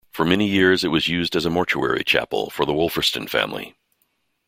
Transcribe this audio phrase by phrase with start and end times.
[0.09, 3.75] For many years it was used as a mortuary chapel for the Wolferstan family.